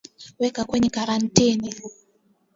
[0.39, 1.69] Weka kwenye karantini